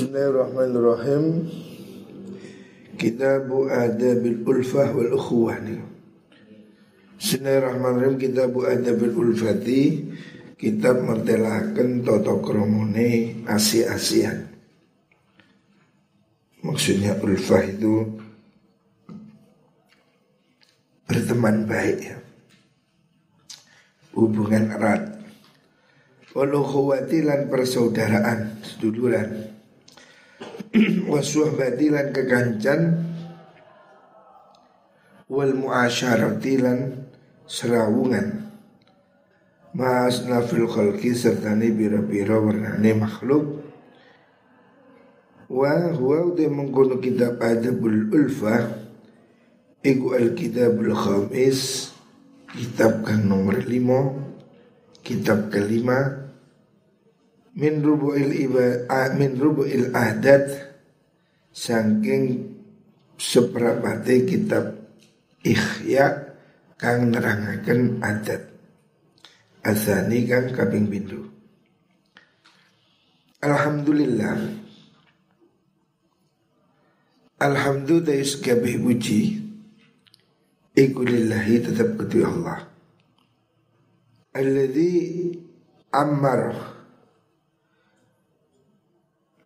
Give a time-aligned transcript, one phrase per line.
[0.00, 1.44] Bismillahirrahmanirrahim.
[2.96, 5.60] Kitabu Adabil Ulfah wal Ukhuwah
[7.20, 8.16] Bismillahirrahmanirrahim.
[8.16, 10.08] Kitabu Adabil Ulfati
[10.56, 14.48] Kitab mertelakan toto kromone Asia-Asian
[16.64, 18.24] Maksudnya ulfah itu
[21.04, 22.16] Berteman baik ya.
[24.16, 25.20] Hubungan erat.
[26.32, 29.59] Walau lan persaudaraan Seduluran
[31.10, 32.80] wasuhbati lan kekancan
[35.30, 36.78] wal muasyarati lan
[37.46, 38.40] serawungan
[39.70, 43.62] Mas nafil khalqi serta ni bira-bira warnane makhluk.
[45.46, 48.66] Wa huwa udah mengkono kitab adabul ulfa.
[49.86, 51.90] Iku al-kitabul khamis.
[52.50, 54.10] Kitab kan nomor lima.
[55.06, 56.29] Kitab kelima
[57.56, 58.86] min rubu'il iba
[59.18, 60.50] min rubu'il ahdat
[61.50, 62.54] saking
[63.18, 64.78] seprapate kitab
[65.42, 66.36] ikhya
[66.78, 68.48] kang nerangaken adat
[69.66, 71.30] asani kang kaping bindu
[73.40, 74.36] Alhamdulillah.
[77.40, 79.40] Alhamdulillah kabeh puji.
[80.76, 82.60] Iku lillahi tetap kedua Allah.
[84.36, 85.32] Alladhi
[85.88, 86.52] ammar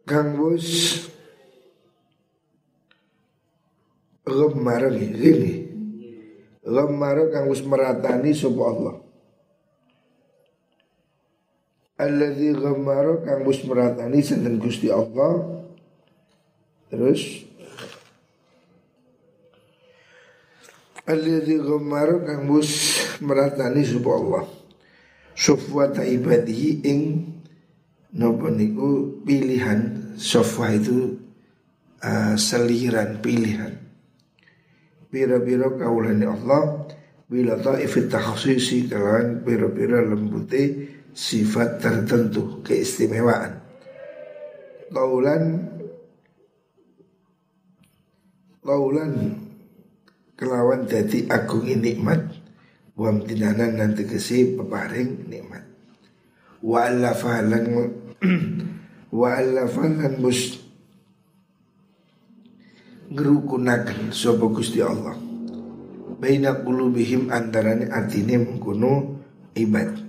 [0.05, 0.69] Kang Bos.
[4.24, 5.64] Gemar gini
[6.64, 8.97] Gemar kang bos meratani sapa Allah.
[12.00, 15.60] Alladzi gemar kang bos meratani seneng Gusti Allah?
[16.88, 17.44] Terus?
[21.05, 22.72] Alladzi gemar kang bos
[23.20, 24.44] meratani sapa Allah?
[25.36, 27.00] Sufwata ibadihi ing
[28.15, 31.19] Nopo niku pilihan sofa itu
[31.98, 33.75] uh, seliran pilihan.
[35.11, 36.87] Bira-bira kaulani Allah
[37.25, 43.65] Bila ta'ifit takhsisi kalawan bira-bira lembuti sifat tertentu keistimewaan.
[44.93, 45.44] Kaulan
[48.65, 49.12] Kaulan
[50.38, 52.44] kelawan jadi agung nikmat
[52.94, 55.67] Wam tinanan nanti kesi peparing nikmat.
[56.62, 57.67] Wa lan
[59.19, 60.64] wa alafan lan mus
[63.14, 65.14] ngerukunakan sapa Gusti Allah.
[66.19, 69.22] Baina qulubihim antarane atine mengkono
[69.54, 70.02] ibad.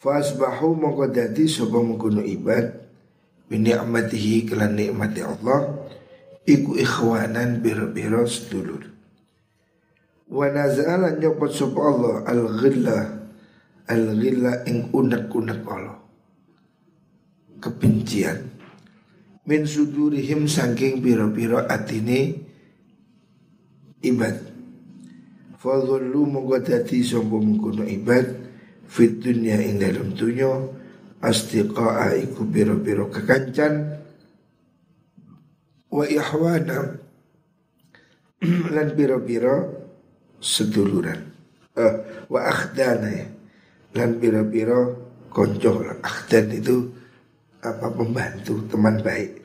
[0.00, 2.86] Fasbahu mongko dadi sapa mengkono ibad.
[3.46, 5.86] Bi ni'matihi kelan nikmati Allah.
[6.46, 8.82] Iku ikhwanan biro-biro sedulur.
[10.26, 12.98] Wa nazala nyopot sapa Allah al-ghilla.
[13.86, 16.05] Al-ghilla ing unek-unek Allah
[17.60, 18.52] kebencian.
[19.46, 22.34] Min sudurihim saking piro-piro atine
[24.02, 24.36] ibad.
[25.56, 28.26] Fadhallu moga dadi sapa mengkono ibad
[28.86, 30.50] fit dunya ing dalam dunya
[31.22, 34.02] astiqaa iku piro-piro kekancan.
[35.90, 36.98] Wa ihwana
[38.74, 39.56] lan piro-piro
[40.42, 41.22] seduluran.
[41.76, 43.26] Uh, wa akhdana ya.
[43.94, 44.80] Lan piro-piro
[45.30, 46.95] konco akhdan itu
[47.62, 49.44] apa pembantu teman baik.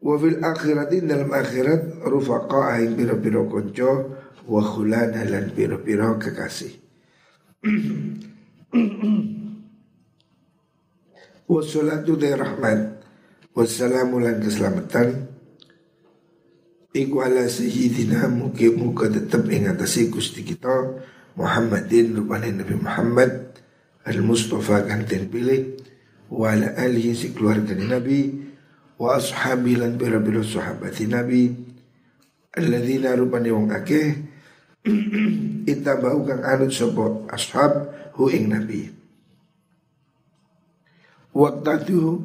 [0.00, 3.90] Wa fil akhirati dalam akhirat rufaqa aing piro-piro konco
[4.48, 6.72] wa khulana lan piro-piro kekasih.
[11.50, 13.02] Wassalatu dari rahmat
[13.50, 15.26] Wassalamu lan keselamatan
[16.94, 21.02] Iku ala sayyidina muki muka tetap ingatasi gusti kita
[21.34, 23.58] Muhammadin rupanya Nabi Muhammad
[24.06, 25.79] Al-Mustafa kantin pilih
[26.30, 28.30] wa ala alihi si keluarga Nabi
[28.96, 29.98] wa ashabi lan
[30.46, 31.42] sahabati Nabi.
[32.50, 34.10] Alladzina rupani wong akeh
[35.70, 38.90] itabau kang anut sapa ashab hu ing Nabi.
[41.30, 42.18] Waqtatu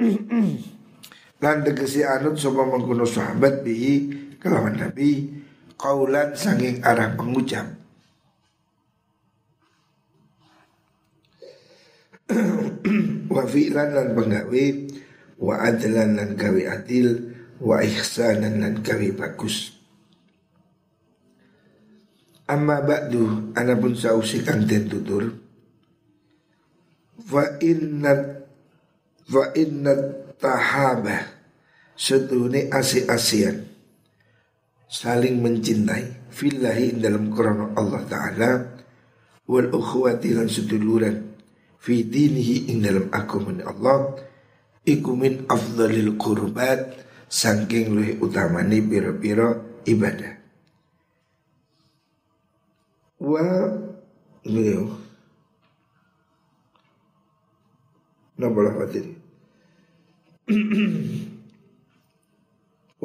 [1.44, 4.08] lan tegesi anut sapa mengkono sahabat bi
[4.40, 5.36] kelawan Nabi
[5.76, 7.75] kaulan sanging arah pengucap
[13.34, 14.64] wa fi'lan lan penggawe
[15.38, 19.76] wa adlan lan gawe adil wa ihsanan lan gawe bagus.
[22.46, 25.34] Amma ba'du anapun sausi kang den tutur.
[27.26, 28.12] Fa inna
[29.26, 29.92] fa inna
[30.38, 31.26] tahaba
[31.98, 33.66] setune asi-asian
[34.86, 38.50] saling mencintai fillahi dalam krono Allah taala
[39.50, 41.35] wal ukhuwati lan seduluran
[41.86, 44.18] fi dinihi ing dalam agama Allah
[44.82, 46.98] iku min afdhalil qurbat
[47.30, 49.54] saking luwih utamani pira-pira
[49.86, 50.34] ibadah.
[53.22, 53.46] Wa
[54.44, 54.92] beliau
[58.36, 59.16] Napa lafaz ini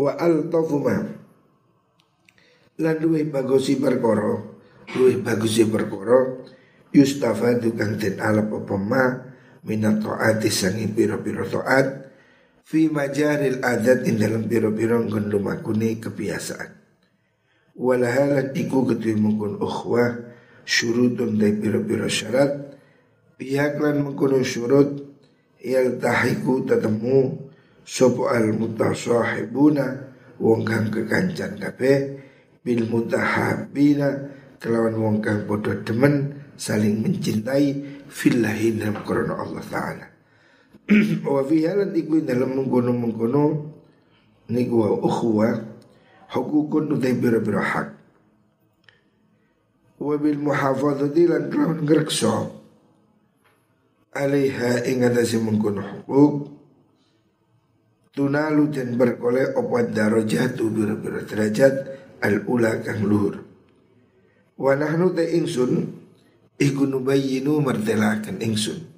[0.03, 1.07] Wa al-tafuma
[2.83, 4.43] Lan luwih bagusi perkara
[4.99, 6.43] Luwih bagusi perkara
[6.91, 9.03] Yustafadu kang den alap apa ma
[9.61, 11.87] Minat ta'ati sangi piro-piro ta'at
[12.67, 16.71] Fi majaril adat in dalam piro-piro Ngendumakuni kebiasaan.
[17.79, 20.35] Walahalan iku ketui mungkun ukhwah
[20.67, 22.75] Syurutun dari piro-piro syarat
[23.39, 24.03] Pihak lan
[24.43, 25.15] syurut
[25.63, 27.47] Yaltahiku tetemu
[27.87, 29.87] Sopo al mutasahibuna
[30.43, 31.97] Wong kang kekancan kabeh
[32.59, 34.09] Bil mutahabina
[34.61, 35.47] Kelawan wong kang
[35.87, 37.65] demen Saling mencintai
[38.05, 40.05] Fillahi dalam korona Allah Ta'ala.
[41.25, 43.45] Wa fihalan iku dalam mengkono-mengkono
[44.51, 45.49] Niku wa ukhuwa
[46.35, 47.87] hukukun utai bira-bira hak.
[50.01, 52.59] Wabil muhafadzati lan kelawan ngrekso
[54.11, 56.51] alaiha ing atase hukuk
[58.11, 61.73] tunalu dan berkoleh opat darajat bira-bira derajat
[62.19, 63.39] al ula kang luhur.
[64.59, 66.00] Wa nahnu ta ingsun
[66.61, 68.91] iku nubayyinu martelakan ingsun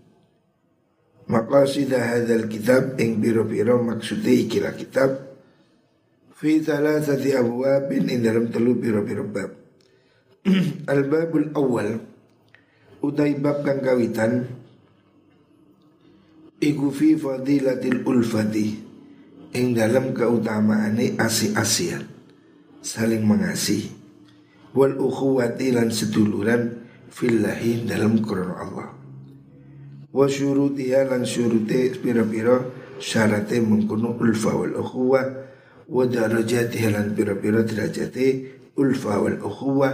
[1.24, 5.24] Maqasidah hadzal kitab ing biro-biro maksudnya ikilah kitab.
[6.36, 9.52] Fi thalathati abwabin in dalam telu piro-piro bab.
[10.92, 12.04] Al-babul awal
[13.00, 14.44] utai bab kang kawitan
[16.60, 18.68] iku fi fadilatil ulfati
[19.56, 22.04] ing dalam keutamaane asi-asian
[22.84, 24.04] saling mengasihi.
[24.76, 26.83] Wal ukhuwati lan seduluran
[27.14, 28.90] fillahi dalam krono Allah
[30.14, 32.62] wa syurutiha lan syurute pira-pira
[32.98, 35.26] syarate mengkono ulfa wal ukhuwah
[35.90, 38.28] wa darajatiha lan pira-pira derajate
[38.78, 39.90] ulfa wal ukhuwa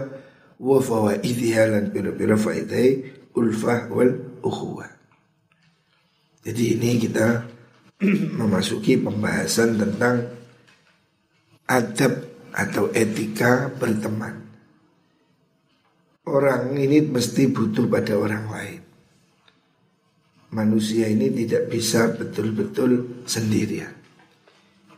[0.59, 4.11] wa fawaidha lan pira-pira faidai ulfa wal
[4.43, 4.87] ukhuwa.
[6.43, 7.47] Jadi ini kita
[8.39, 10.27] memasuki pembahasan tentang
[11.67, 12.13] adab
[12.51, 14.48] atau etika berteman.
[16.29, 18.81] Orang ini mesti butuh pada orang lain.
[20.53, 23.99] Manusia ini tidak bisa betul-betul sendirian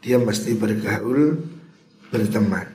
[0.01, 1.37] dia mesti bergaul
[2.09, 2.67] berteman.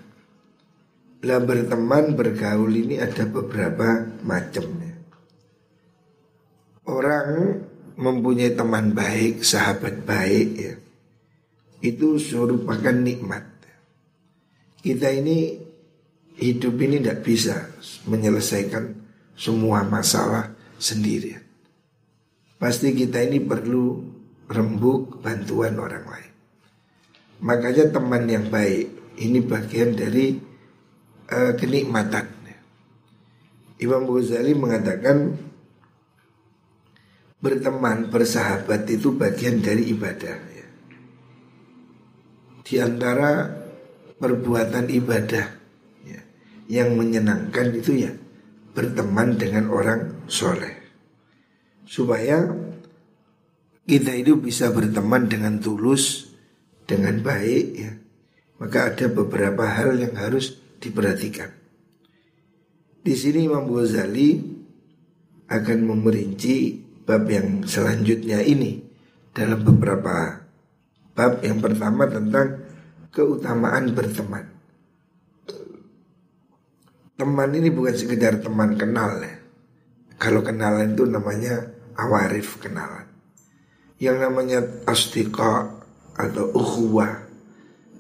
[1.27, 4.95] Lah berteman bergaul ini ada beberapa macamnya.
[6.87, 7.61] Orang
[7.99, 10.75] mempunyai teman baik, sahabat baik ya.
[11.83, 13.43] Itu merupakan nikmat.
[14.87, 15.66] Kita ini
[16.37, 17.73] hidup ini tidak bisa
[18.05, 18.93] menyelesaikan
[19.37, 21.45] semua masalah sendirian.
[22.57, 24.01] Pasti kita ini perlu
[24.49, 26.33] rembuk bantuan orang lain.
[27.45, 30.37] Makanya teman yang baik ini bagian dari
[31.29, 32.33] uh, kenikmatan.
[33.77, 35.37] Imam Ghazali mengatakan
[37.45, 40.37] berteman, bersahabat itu bagian dari ibadah.
[42.67, 43.47] Di antara
[44.17, 45.66] perbuatan ibadah
[46.67, 48.13] yang menyenangkan itu ya
[48.75, 50.75] berteman dengan orang soleh.
[51.87, 52.51] Supaya
[53.87, 56.35] kita itu bisa berteman dengan tulus,
[56.87, 57.93] dengan baik ya
[58.57, 61.53] maka ada beberapa hal yang harus diperhatikan.
[63.05, 64.41] Di sini Imam Ghazali
[65.47, 68.83] akan memerinci bab yang selanjutnya ini
[69.31, 70.43] dalam beberapa
[71.15, 72.67] bab yang pertama tentang
[73.15, 74.56] keutamaan berteman.
[77.17, 79.41] Teman ini bukan sekedar teman kenal ya.
[80.21, 83.09] Kalau kenalan itu namanya awarif kenalan.
[83.97, 85.73] Yang namanya astika
[86.13, 87.25] atau ukhuwah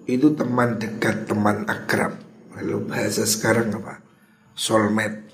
[0.04, 2.20] itu teman dekat, teman akrab.
[2.60, 4.04] Lalu bahasa sekarang apa?
[4.52, 5.32] Soulmate.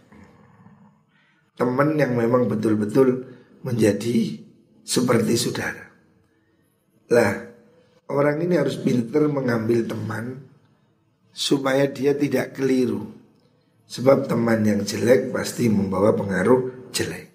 [1.59, 3.27] Teman yang memang betul-betul
[3.67, 4.43] menjadi
[4.83, 5.87] seperti saudara.
[7.11, 7.35] Lah,
[8.11, 10.43] orang ini harus pintar mengambil teman
[11.31, 13.22] supaya dia tidak keliru.
[13.93, 17.29] Sebab teman yang jelek pasti membawa pengaruh jelek.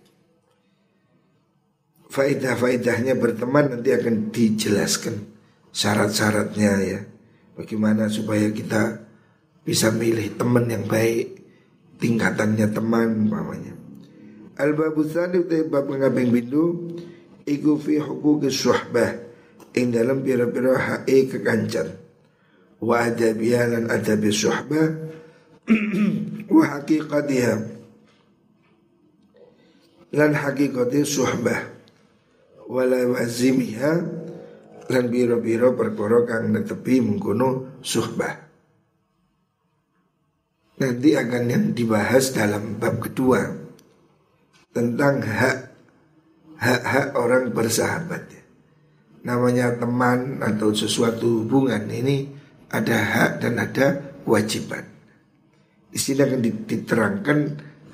[2.10, 5.22] Faidah-faidahnya berteman nanti akan dijelaskan
[5.70, 7.00] syarat-syaratnya ya.
[7.54, 9.06] Bagaimana supaya kita
[9.62, 11.46] bisa milih teman yang baik,
[12.02, 13.78] tingkatannya teman umpamanya.
[14.58, 16.98] Al-babu tsani bab ngabeng bindu
[17.46, 19.14] iku fi huquqis suhbah
[19.78, 21.94] ing dalam pira-pira hae kekancan.
[22.82, 25.06] Wa adabiya lan adabi suhbah
[26.48, 27.54] wa haqiqatiha
[30.16, 31.78] lan haqiqati suhbah
[32.68, 33.94] wala wazimiha
[34.88, 38.48] lan biro-biro perkara kang netepi mengkono suhbah.
[40.78, 43.50] Nanti akan yang dibahas dalam bab kedua
[44.72, 45.58] tentang hak
[46.62, 48.30] hak-hak orang bersahabat.
[49.26, 52.30] Namanya teman atau sesuatu hubungan ini
[52.72, 53.88] ada hak dan ada
[54.24, 54.97] kewajiban.
[55.88, 57.40] Di sini akan diterangkan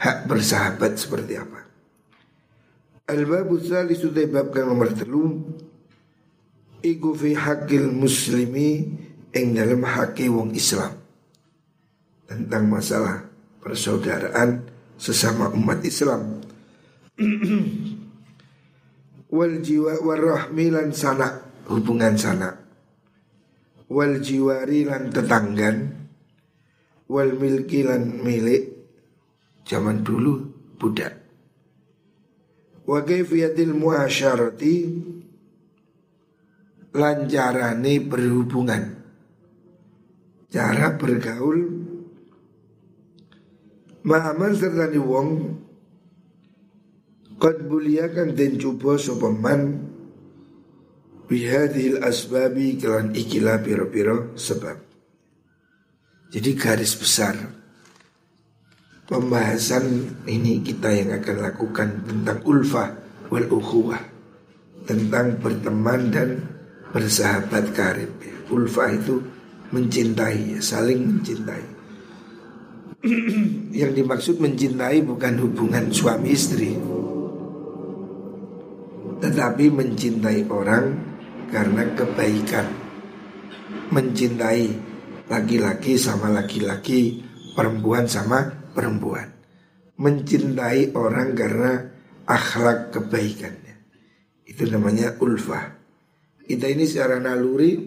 [0.02, 1.60] hak bersahabat seperti apa.
[3.10, 5.44] Al-babu salisu bab nomor telu.
[6.84, 8.84] Iku fi hakil muslimi
[9.32, 10.92] ing dalam haki wong Islam.
[12.28, 13.24] Tentang masalah
[13.64, 14.68] persaudaraan
[15.00, 16.44] sesama umat Islam.
[19.34, 22.64] Wal jiwa warahmi lan sana hubungan sana
[23.94, 26.03] wal jiwari lan tetanggan
[27.14, 28.74] wal milki lan milik
[29.62, 30.42] zaman dulu
[30.82, 31.14] budak.
[32.90, 34.76] Wa kaifiyatil muasyarati
[36.98, 38.84] lancarane berhubungan.
[40.50, 41.86] Cara bergaul.
[44.04, 45.30] Ma'aman serta ni wong
[47.40, 49.80] Qad buliakan dan coba sopaman
[51.32, 54.83] Bihadil asbabi kelan ikilah piro-piro sebab
[56.34, 57.38] Jadi garis besar
[59.06, 62.90] Pembahasan ini kita yang akan lakukan tentang ulfah
[63.30, 64.02] wal ukhuwah
[64.90, 66.30] Tentang berteman dan
[66.94, 68.12] bersahabat karib.
[68.54, 69.18] Ulfah itu
[69.74, 71.66] mencintai, saling mencintai.
[73.82, 76.78] Yang dimaksud mencintai bukan hubungan suami istri,
[79.20, 80.94] tetapi mencintai orang
[81.50, 82.68] karena kebaikan.
[83.90, 84.93] Mencintai
[85.30, 87.24] laki-laki sama laki-laki,
[87.56, 89.30] perempuan sama perempuan.
[90.00, 91.74] Mencintai orang karena
[92.26, 93.76] akhlak kebaikannya.
[94.44, 95.80] Itu namanya ulfah.
[96.44, 97.80] Kita ini secara naluri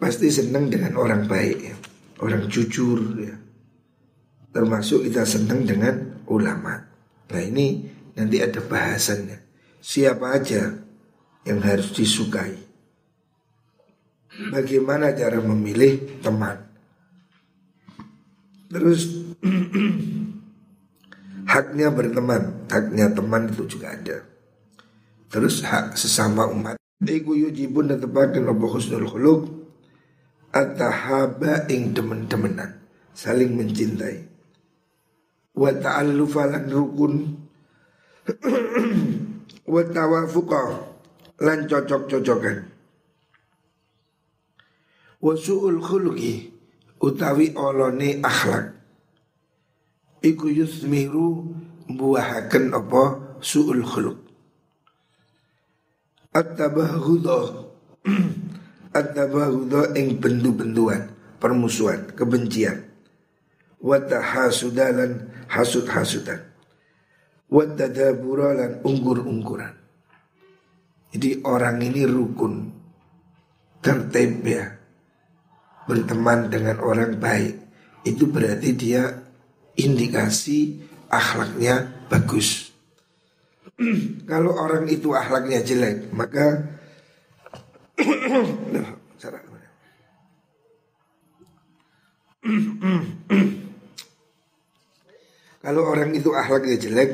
[0.00, 1.76] pasti senang dengan orang baik ya.
[2.22, 3.36] Orang jujur ya.
[4.54, 6.78] Termasuk kita senang dengan ulama.
[7.28, 9.42] Nah ini nanti ada bahasannya.
[9.82, 10.72] Siapa aja
[11.44, 12.56] yang harus disukai.
[14.34, 16.58] Bagaimana cara memilih teman.
[18.66, 19.30] Terus
[21.54, 24.26] haknya berteman, haknya teman itu juga ada.
[25.30, 26.74] Terus hak sesama umat.
[27.04, 29.42] Iku yujibun dan tepakan apa husnul khuluk
[30.54, 32.80] Atahaba ing temen-temenan
[33.12, 34.24] Saling mencintai
[35.52, 37.44] Wa ta'allufa rukun
[39.74, 40.62] Wa tawafuqa
[41.44, 42.73] Lan cocok-cocokan
[45.24, 46.52] Wa su'ul khuluki
[47.00, 48.76] Utawi olone akhlak.
[50.20, 51.48] Iku yusmiru
[51.88, 53.02] Buahaken apa?
[53.40, 54.20] Su'ul khuluk
[56.36, 57.40] At-tabahudha.
[59.00, 61.08] At-tabahudha ing bendu-benduan
[61.40, 62.84] Permusuhan, kebencian.
[63.80, 66.40] Watahasudalan hasud-hasudan
[67.48, 69.72] Watadaburalan unggur-ungguran
[71.16, 72.72] Jadi orang ini rukun
[73.84, 74.83] Tertib ya
[75.84, 77.54] Berteman dengan orang baik
[78.04, 79.08] Itu berarti dia
[79.76, 82.74] indikasi akhlaknya bagus
[84.30, 86.62] kalau orang itu akhlaknya jelek, maka
[95.64, 97.10] kalau orang itu akhlaknya jelek,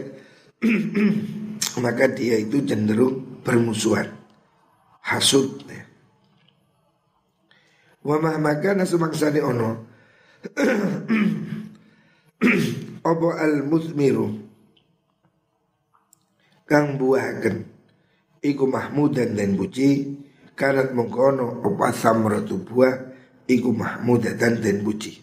[1.85, 4.13] maka dia itu cenderung bermusuhan,
[5.01, 5.65] hasud.
[5.65, 5.89] Ya.
[8.01, 9.71] Wa ma makana sumangsane ono.
[13.05, 14.29] Obo al musmiru
[16.65, 17.57] kang buahaken.
[18.41, 20.17] Iku mahmudan dan puji.
[20.57, 22.93] Kanat mengkono apa samratu buah
[23.49, 25.17] iku mahmudatan dan puji.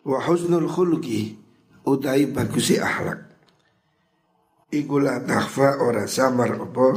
[0.00, 1.36] Wa husnul khuluqi
[1.84, 3.28] utai bagusi akhlak.
[4.72, 6.96] Iku la takhfa ora samar apa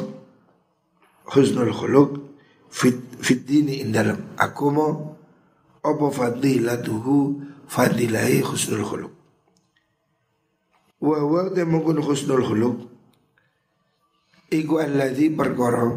[1.35, 2.30] husnul khuluq
[2.71, 5.19] fit, fit dini indalam akumo
[5.83, 7.49] apa fadilatuhu?
[7.71, 9.13] Fadilai husnul khuluq.
[10.99, 12.77] Wa huwa mengkono husnul khuluq.
[14.51, 15.87] Iku alladhi perkara.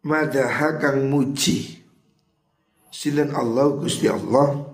[0.00, 1.76] Madaha kang muji.
[2.88, 4.64] Silan Allah Gusti Allah.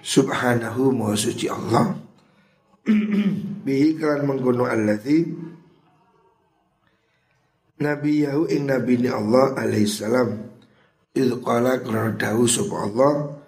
[0.00, 1.92] Subhanahu Maha Suci Allah.
[3.68, 5.28] Bihi kan mengkono alladhi
[7.80, 10.52] Nabi Yahu ing Nabi ni Allah alaihi salam.
[11.16, 12.44] Idh qala kerana dahu
[12.76, 13.40] Allah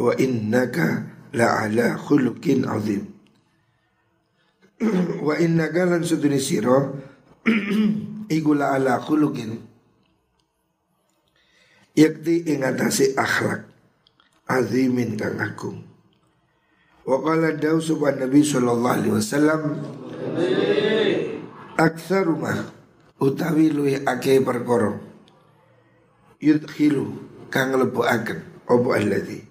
[0.00, 3.04] Wa innaka la ala khulukin azim.
[5.26, 6.96] Wa inna galan suduni siro
[8.32, 9.60] iku la ala khuluqin.
[11.98, 13.68] Yakti ing atase akhlak
[14.48, 15.84] azimin kang agung.
[17.04, 19.62] Wa qala subhan nabi sallallahu alaihi wasallam
[21.76, 22.79] aktsaru ma
[23.20, 24.96] utawi luwih akeh perkara
[26.40, 27.12] yudkhilu
[27.52, 29.44] kang lebuaken apa alladzi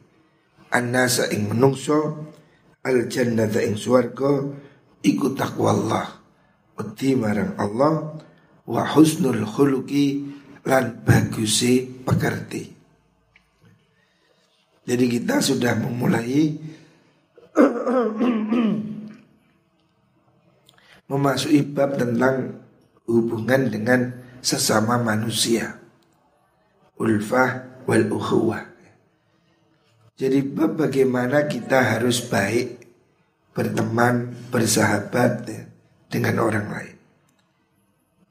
[0.73, 2.25] annasa ing menungso
[2.81, 4.49] al jannata ing swarga
[5.05, 6.07] iku takwa Allah
[6.81, 8.17] wedi marang Allah
[8.65, 12.77] wa husnul khuluqi lan bagusi pekerti.
[14.85, 16.57] Jadi kita sudah memulai
[21.09, 22.58] memasuki bab tentang
[23.09, 24.13] hubungan dengan
[24.45, 25.81] sesama manusia.
[27.01, 28.69] Ulfah wal ukhuwah.
[30.19, 32.79] Jadi bagaimana kita harus baik
[33.55, 35.63] berteman, bersahabat ya,
[36.11, 36.95] dengan orang lain.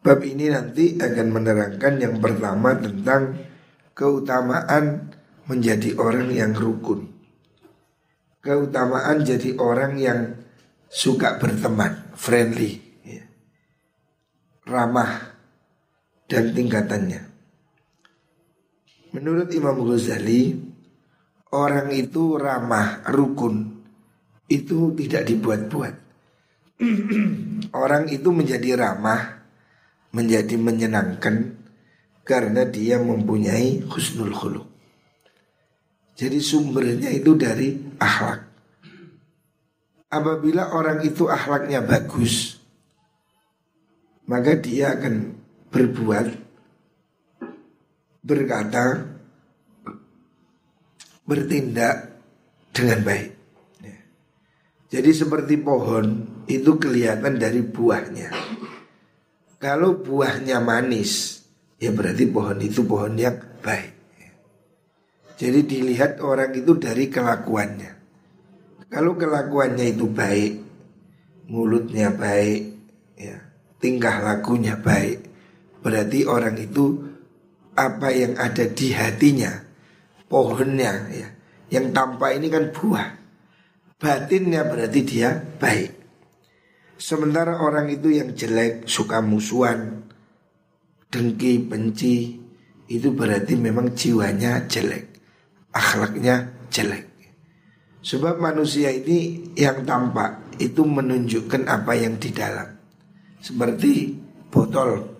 [0.04, 3.36] Bab ini nanti akan menerangkan yang pertama tentang
[3.92, 5.12] keutamaan
[5.48, 7.08] menjadi orang yang rukun.
[8.44, 10.20] Keutamaan jadi orang yang
[10.88, 12.87] suka berteman, friendly.
[14.68, 15.34] Ramah
[16.28, 17.24] dan tingkatannya.
[19.16, 20.52] Menurut Imam Ghazali,
[21.56, 23.80] orang itu ramah, rukun,
[24.52, 25.94] itu tidak dibuat-buat.
[27.82, 29.38] orang itu menjadi ramah
[30.12, 31.56] menjadi menyenangkan
[32.24, 34.66] karena dia mempunyai husnul khuluq.
[36.18, 38.40] Jadi sumbernya itu dari akhlak.
[40.08, 42.57] Apabila orang itu akhlaknya bagus,
[44.28, 45.34] maka dia akan
[45.72, 46.26] berbuat,
[48.20, 49.08] berkata,
[51.24, 52.20] bertindak
[52.76, 53.30] dengan baik.
[53.80, 53.98] Ya.
[54.92, 58.28] Jadi seperti pohon itu kelihatan dari buahnya.
[59.58, 61.42] Kalau buahnya manis,
[61.80, 63.96] ya berarti pohon itu pohon yang baik.
[65.38, 67.92] Jadi dilihat orang itu dari kelakuannya.
[68.90, 70.52] Kalau kelakuannya itu baik,
[71.46, 72.77] mulutnya baik, ya,
[73.78, 75.24] tingkah lakunya baik,
[75.82, 76.98] berarti orang itu
[77.78, 79.54] apa yang ada di hatinya,
[80.26, 81.28] pohonnya, ya,
[81.70, 83.08] yang tampak ini kan buah,
[84.02, 85.94] batinnya berarti dia baik.
[86.98, 90.02] Sementara orang itu yang jelek, suka musuhan,
[91.14, 92.34] dengki, benci,
[92.90, 95.06] itu berarti memang jiwanya jelek,
[95.70, 97.06] akhlaknya jelek.
[98.02, 102.77] Sebab manusia ini yang tampak itu menunjukkan apa yang di dalam.
[103.38, 104.16] Seperti
[104.50, 105.14] botol.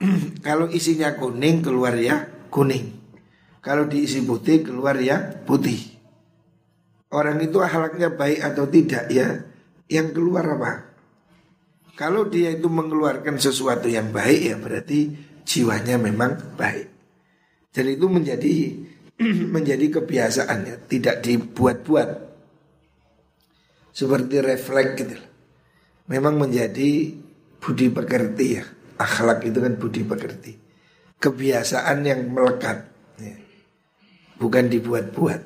[0.46, 2.96] Kalau isinya kuning keluar ya kuning.
[3.64, 5.78] Kalau diisi putih keluar ya putih.
[7.10, 9.42] Orang itu akhlaknya baik atau tidak ya
[9.90, 10.72] yang keluar apa?
[11.96, 15.00] Kalau dia itu mengeluarkan sesuatu yang baik ya berarti
[15.46, 16.86] jiwanya memang baik.
[17.72, 18.54] Dan itu menjadi
[19.54, 22.08] menjadi kebiasaannya, tidak dibuat-buat.
[23.96, 25.16] Seperti refleks gitu.
[26.06, 27.14] Memang menjadi
[27.58, 28.64] budi pekerti ya.
[28.96, 30.52] Akhlak itu kan budi pekerti.
[31.18, 32.86] Kebiasaan yang melekat.
[33.18, 33.36] Ya.
[34.38, 35.40] Bukan dibuat-buat.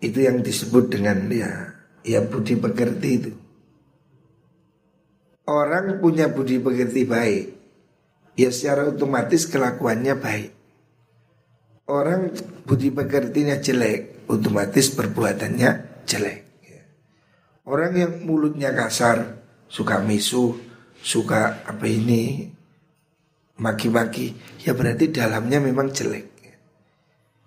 [0.00, 3.32] Itu yang disebut dengan ya ya budi pekerti itu.
[5.50, 7.44] Orang punya budi pekerti baik,
[8.38, 10.50] ya secara otomatis kelakuannya baik.
[11.90, 12.30] Orang
[12.62, 15.70] budi pekertinya jelek, otomatis perbuatannya
[16.06, 16.49] jelek.
[17.70, 20.58] Orang yang mulutnya kasar, suka misu,
[20.98, 22.50] suka apa ini,
[23.62, 24.34] maki-maki,
[24.66, 26.26] ya berarti dalamnya memang jelek.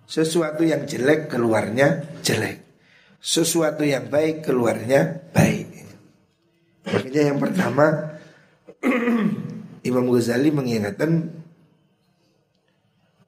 [0.08, 2.64] Sesuatu yang jelek keluarnya jelek
[3.24, 5.72] sesuatu yang baik keluarnya baik.
[6.84, 8.12] Makanya yang pertama
[9.88, 11.32] Imam Ghazali mengingatkan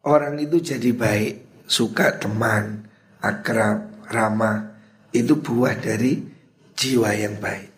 [0.04, 2.84] orang itu jadi baik, suka teman,
[3.24, 4.76] akrab, ramah
[5.16, 6.35] itu buah dari
[6.76, 7.72] jiwa yang baik.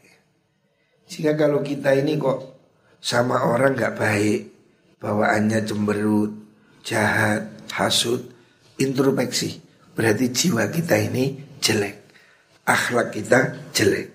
[1.09, 2.59] Sehingga kalau kita ini kok
[3.01, 4.41] sama orang nggak baik,
[5.01, 6.35] bawaannya cemberut,
[6.85, 8.27] jahat, hasut,
[8.77, 9.63] introspeksi,
[9.97, 11.99] berarti jiwa kita ini jelek
[12.69, 14.09] akhlak kita jelek.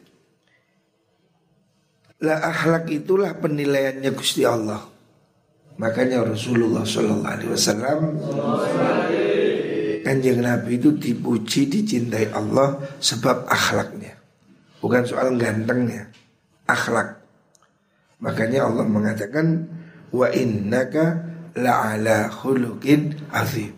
[2.24, 4.80] Lah akhlak itulah penilaiannya Gusti Allah.
[5.82, 8.00] Makanya Rasulullah Shallallahu Alaihi Wasallam
[10.06, 14.14] Kanjeng Nabi itu dipuji, dicintai Allah sebab akhlaknya.
[14.84, 16.12] Bukan soal gantengnya,
[16.68, 17.24] akhlak.
[18.20, 19.64] Makanya Allah mengatakan
[20.12, 21.24] wa innaka
[21.56, 23.72] la'ala khuluqin azim.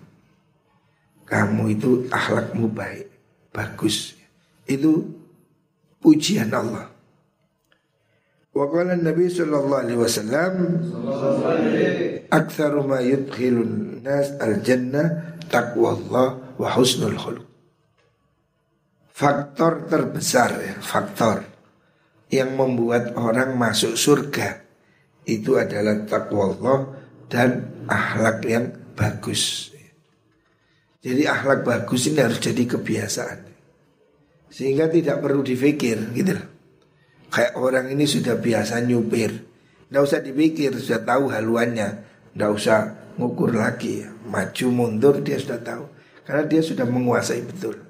[1.29, 3.05] Kamu itu akhlakmu baik,
[3.53, 4.17] bagus.
[4.65, 5.05] Itu
[6.01, 6.89] pujian Allah.
[8.49, 10.53] Wa qala Nabi sallallahu alaihi wasallam
[12.33, 17.54] Aktsaru ma yudkhilun nas al-jannah taqwallah wa husnul khuluq.
[19.15, 21.47] Faktor terbesar ya, faktor
[22.27, 24.59] yang membuat orang masuk surga
[25.23, 26.79] itu adalah takwa Allah
[27.31, 27.49] dan
[27.87, 29.71] akhlak yang bagus.
[30.99, 33.39] Jadi akhlak bagus ini harus jadi kebiasaan.
[34.51, 36.47] Sehingga tidak perlu dipikir gitu loh.
[37.31, 39.31] Kayak orang ini sudah biasa nyupir
[39.89, 41.89] Tidak usah dipikir, sudah tahu haluannya
[42.31, 45.83] Tidak usah ngukur lagi Maju mundur dia sudah tahu
[46.23, 47.84] Karena dia sudah menguasai betul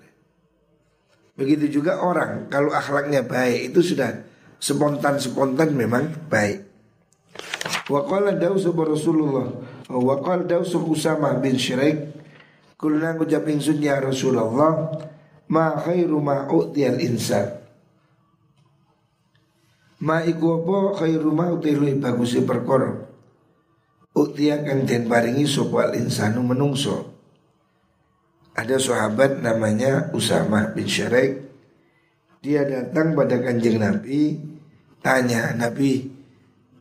[1.35, 4.23] Begitu juga orang Kalau akhlaknya baik itu sudah
[4.55, 6.63] Spontan-spontan memang baik.
[7.91, 9.51] Wa Daus Rasulullah
[9.91, 12.15] Wa Daus Usama bin Syiraik
[12.75, 14.95] Kulna ngucap ingsun ya Rasulullah
[15.45, 17.61] Ma khairu ma u'tiyal insan.
[20.01, 21.05] Ma iku apa?
[21.05, 23.05] Khairu ma utilu bagusi perkara.
[24.15, 27.14] Utia kang den paringi sapa insanu menungso
[28.55, 31.43] Ada sahabat namanya Usama bin Syarek
[32.39, 34.39] Dia datang pada kanjeng Nabi
[35.03, 36.07] Tanya Nabi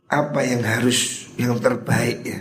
[0.07, 2.39] Apa yang harus yang terbaik ya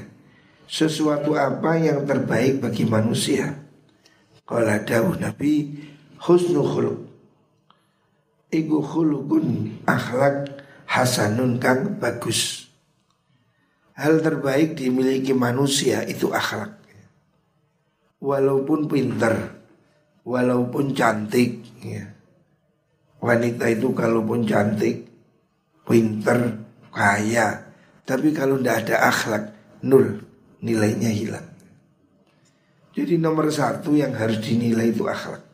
[0.70, 3.59] Sesuatu apa yang terbaik bagi manusia
[4.47, 5.83] Kalau dawuh Nabi
[6.23, 6.99] Husnul khuluq
[8.55, 12.70] Iku khulukun akhlak hasanun kang bagus.
[13.99, 16.79] Hal terbaik dimiliki manusia itu akhlak.
[18.24, 19.37] Walaupun pinter,
[20.24, 22.08] walaupun cantik, ya.
[23.20, 25.04] wanita itu kalaupun cantik,
[25.84, 26.56] pinter,
[26.88, 27.68] kaya,
[28.08, 29.44] tapi kalau tidak ada akhlak,
[29.84, 30.24] nul,
[30.64, 31.44] nilainya hilang.
[32.96, 35.44] Jadi nomor satu yang harus dinilai itu akhlak.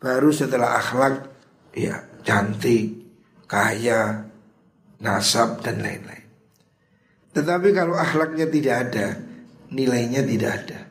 [0.00, 1.28] Baru setelah akhlak,
[1.76, 3.04] ya cantik,
[3.44, 4.24] kaya,
[5.02, 6.24] nasab dan lain-lain.
[7.36, 9.06] Tetapi kalau akhlaknya tidak ada,
[9.68, 10.89] nilainya tidak ada.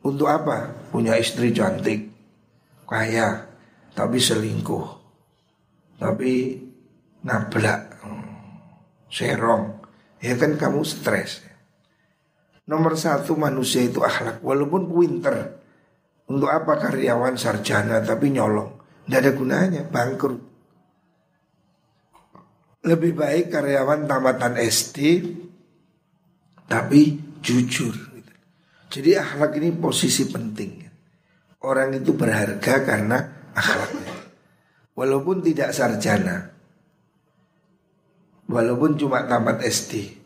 [0.00, 0.88] Untuk apa?
[0.88, 2.08] Punya istri cantik,
[2.88, 3.44] kaya,
[3.92, 4.86] tapi selingkuh,
[6.00, 6.56] tapi
[7.20, 8.00] nablak,
[9.12, 9.76] serong,
[10.24, 11.44] ya kan kamu stres.
[12.64, 15.60] Nomor satu manusia itu akhlak, walaupun pinter.
[16.30, 18.78] Untuk apa karyawan sarjana tapi nyolong?
[19.04, 20.38] Tidak ada gunanya, bangkrut.
[22.86, 24.98] Lebih baik karyawan tamatan SD
[26.70, 28.09] tapi jujur.
[28.90, 30.82] Jadi akhlak ini posisi penting.
[31.62, 33.18] Orang itu berharga karena
[33.54, 34.14] akhlaknya.
[34.98, 36.50] Walaupun tidak sarjana.
[38.50, 40.18] Walaupun cuma tamat SD.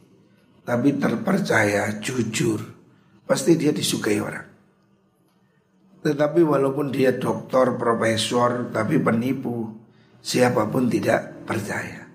[0.65, 2.65] Tapi terpercaya, jujur.
[3.29, 4.49] Pasti dia disukai orang.
[6.01, 9.77] Tetapi walaupun dia doktor, profesor, tapi penipu.
[10.25, 12.09] Siapa pun tidak percaya.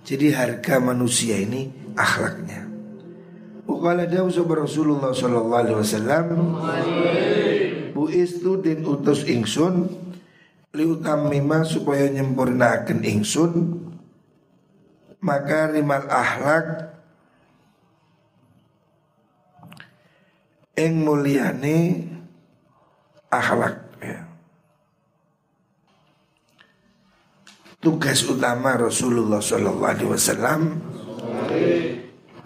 [0.00, 2.69] Jadi harga manusia ini akhlaknya.
[3.70, 6.26] Wakala dawu Rasulullah sallallahu alaihi wasallam
[7.94, 9.86] Bu istu din utus ingsun
[10.74, 13.52] liutamima supaya nyempurnakan ingsun
[15.22, 16.96] maka rimal akhlak
[20.80, 22.08] ing mulyane
[23.28, 23.90] akhlak.
[27.80, 30.60] Tugas utama Rasulullah Shallallahu Alaihi Wasallam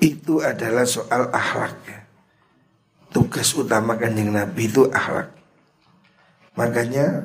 [0.04, 1.80] itu adalah soal akhlak.
[3.08, 5.32] Tugas utama kanjeng Nabi itu akhlak.
[6.60, 7.24] Makanya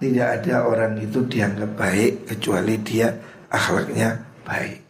[0.00, 3.12] tidak ada orang itu dianggap baik kecuali dia
[3.52, 4.16] akhlaknya
[4.48, 4.80] baik.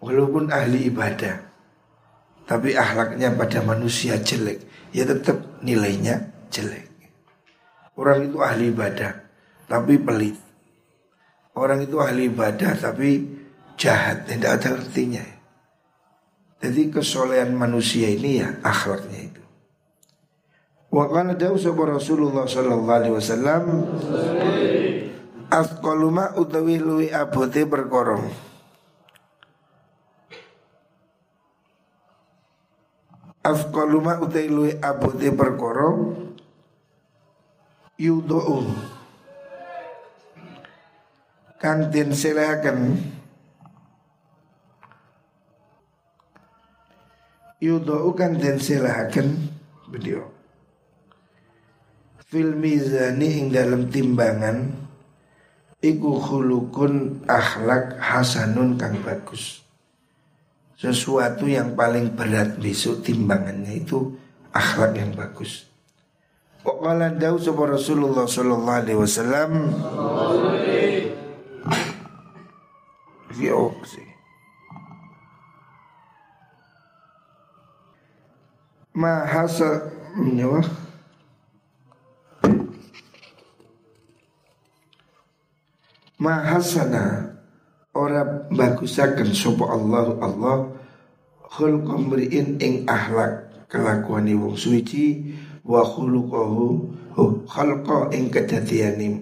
[0.00, 1.36] Walaupun ahli ibadah,
[2.48, 4.64] tapi akhlaknya pada manusia jelek,
[4.94, 6.88] ya tetap nilainya jelek.
[7.98, 9.12] Orang itu ahli ibadah,
[9.66, 10.38] tapi pelit.
[11.58, 13.37] Orang itu ahli ibadah tapi
[13.78, 15.24] jahat, tidak ada artinya.
[16.58, 19.42] Jadi kesolehan manusia ini ya akhlaknya itu.
[20.90, 21.54] Wa qala dawu
[21.86, 23.62] Rasulullah sallallahu alaihi wasallam
[25.48, 28.20] Afqalu ma utawi luwi abote perkara.
[33.40, 35.88] Afqalu ma utawi luwi abote perkara
[37.98, 38.62] yudu'u
[41.58, 42.14] kang den
[47.58, 49.50] selaken yudau kang den selaken
[49.90, 50.30] beliau.
[52.28, 54.68] Fil mizani ing dalam timbangan
[55.82, 59.64] iku khulukun akhlak hasanun kang bagus.
[60.78, 64.14] Sesuatu yang paling berat besok timbangannya itu
[64.54, 65.66] akhlak yang bagus.
[66.62, 69.50] Waqala dawu Rasulullah sallallahu alaihi wasallam?
[73.34, 73.74] Vio
[78.98, 80.58] Mahasa menyawa
[86.18, 87.30] Mahasana
[87.94, 90.74] Orang bagusakan Sopo Allah Allah
[91.46, 95.30] Khulqa mri'in ing ahlak Kelakuani wong suci
[95.62, 96.66] Wa khuluqahu
[97.46, 99.14] Khalqa ing kedatiani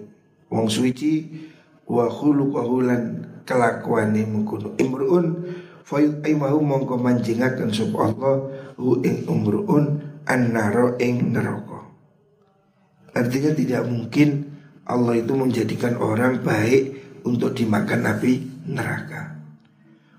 [0.49, 1.29] Wong suci
[1.85, 3.01] Wa khuluqahu lan
[3.45, 5.53] kelakuani mengkuno Imru'un
[5.85, 8.41] Fayut aimahu mongko manjingakan Sopo Allah
[8.77, 9.85] Hu ing umru'un
[10.27, 11.77] An-naro ing neraka
[13.17, 14.45] Artinya tidak mungkin
[14.87, 16.95] Allah itu menjadikan orang baik
[17.27, 18.33] untuk dimakan api
[18.71, 19.35] neraka.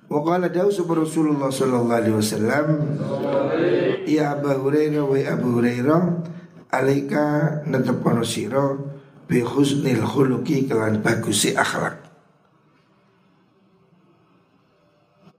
[0.09, 2.66] Wa qala dawu Rasulullah sallallahu alaihi wasallam
[4.09, 6.03] Ya Abu Hurairah wa Abu Hurairah
[6.73, 7.25] alaika
[7.68, 8.77] netepono sira
[9.29, 12.09] bi husnil khuluqi kelan bagusi akhlak.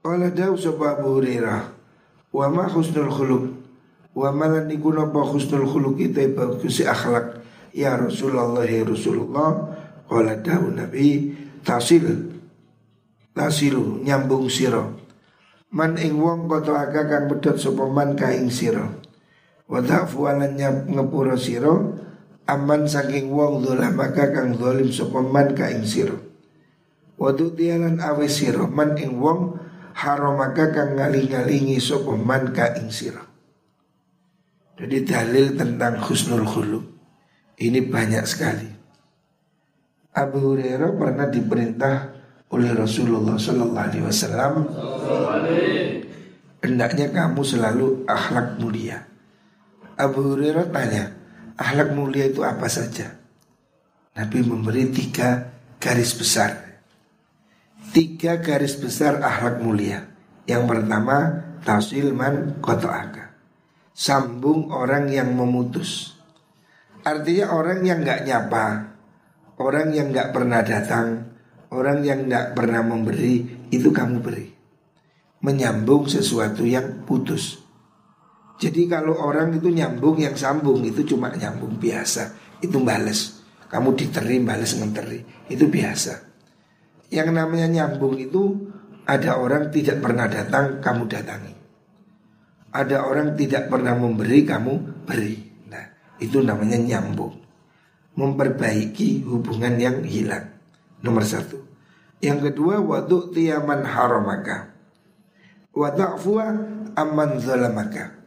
[0.02, 1.79] Qala dawu Abu Hurairah
[2.30, 3.44] wa ma husnul khuluq?
[4.14, 7.42] Wa malan niku napa husnul khuluqi te bagusi akhlak?
[7.70, 9.78] Ya Rasulullah ya Rasulullah
[10.10, 11.30] Qala dawu Nabi
[11.62, 12.30] Tasil.
[13.30, 14.98] Tasilu nyambung siro
[15.70, 19.00] Man ing wong koto aga kang medot sopo man ka ing siro
[19.70, 21.94] Wadafu alan ngepuro siro
[22.50, 26.18] Aman saking wong dolah maka kang dolim sopo man ka ing siro
[27.22, 29.54] Wadu tialan awe siro Man ing wong
[30.00, 33.20] haromaka kang ngaling-ngalingi sopo man ka ing siro
[34.80, 36.84] Jadi dalil tentang khusnul khuluk
[37.60, 38.64] ini banyak sekali.
[40.16, 41.96] Abu Hurairah pernah diperintah
[42.48, 44.52] oleh Rasulullah Sallallahu Alaihi Wasallam.
[46.64, 49.04] Hendaknya kamu selalu akhlak mulia.
[50.00, 51.12] Abu Hurairah tanya,
[51.60, 53.20] akhlak mulia itu apa saja?
[54.16, 56.69] Nabi memberi tiga garis besar.
[57.90, 60.06] Tiga garis besar akhlak mulia.
[60.46, 63.34] Yang pertama, tasil man kotoaka.
[63.90, 66.14] Sambung orang yang memutus.
[67.02, 68.94] Artinya orang yang nggak nyapa,
[69.58, 71.34] orang yang nggak pernah datang,
[71.74, 74.46] orang yang nggak pernah memberi, itu kamu beri.
[75.42, 77.58] Menyambung sesuatu yang putus.
[78.62, 83.42] Jadi kalau orang itu nyambung yang sambung itu cuma nyambung biasa, itu bales.
[83.66, 86.29] Kamu diteri bales ngenteri, itu biasa.
[87.10, 88.70] Yang namanya nyambung itu
[89.04, 91.54] ada orang tidak pernah datang, kamu datangi.
[92.70, 95.50] Ada orang tidak pernah memberi, kamu beri.
[96.20, 97.32] Itu namanya nyambung.
[98.14, 100.52] Memperbaiki hubungan yang hilang.
[101.00, 101.64] Nomor satu.
[102.20, 104.76] Yang kedua Waduk tiyaman haramaka.
[105.72, 106.46] Wada'fuwa
[106.92, 108.20] aman zalamaka.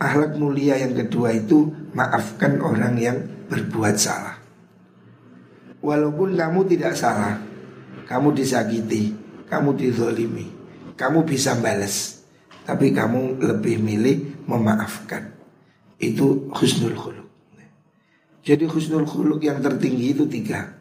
[0.00, 3.16] Ahlak mulia yang kedua itu Maafkan orang yang
[3.52, 4.36] berbuat salah.
[5.84, 7.40] Walaupun kamu tidak salah
[8.06, 9.12] Kamu disakiti
[9.50, 10.46] Kamu dizolimi
[10.94, 12.22] Kamu bisa balas
[12.62, 15.36] Tapi kamu lebih milih memaafkan
[15.96, 17.28] itu husnul khuluk.
[18.44, 20.76] Jadi husnul khuluk yang tertinggi itu tiga.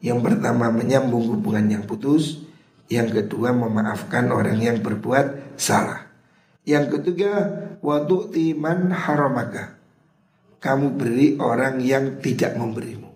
[0.00, 2.40] Yang pertama menyambung hubungan yang putus,
[2.88, 6.08] yang kedua memaafkan orang yang berbuat salah.
[6.64, 7.32] Yang ketiga
[7.84, 9.76] waktu timan haramaka.
[10.60, 13.08] Kamu beri orang yang tidak memberimu.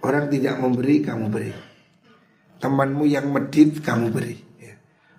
[0.00, 1.52] Orang tidak memberi kamu beri.
[2.56, 4.46] Temanmu yang medit kamu beri.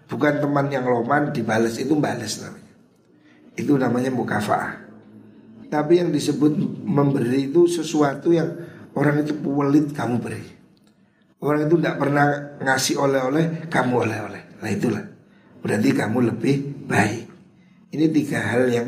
[0.07, 2.73] Bukan teman yang loman dibalas itu balas namanya.
[3.59, 4.87] Itu namanya mukafaah.
[5.67, 6.55] Tapi yang disebut
[6.87, 8.55] memberi itu sesuatu yang
[8.95, 10.47] orang itu pelit kamu beri.
[11.43, 14.43] Orang itu tidak pernah ngasih oleh-oleh, kamu oleh-oleh.
[14.63, 15.03] Nah itulah.
[15.59, 16.55] Berarti kamu lebih
[16.87, 17.25] baik.
[17.91, 18.87] Ini tiga hal yang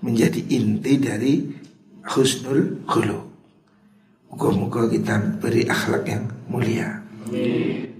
[0.00, 1.44] menjadi inti dari
[2.08, 3.24] husnul khuluq.
[4.32, 7.03] Moga-moga kita beri akhlak yang mulia.
[7.26, 7.93] Amém.